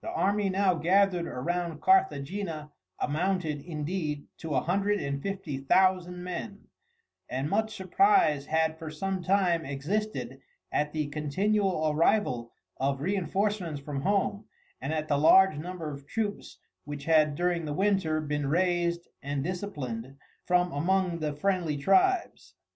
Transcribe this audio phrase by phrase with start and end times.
[0.00, 6.64] The army now gathered around Carthagena amounted, indeed, to a hundred and fifty thousand men,
[7.30, 10.40] and much surprise had for some time existed
[10.72, 14.46] at the continual arrival of reinforcements from home,
[14.80, 19.44] and at the large number of troops which had during the winter been raised and
[19.44, 22.54] disciplined from among the friendly tribes.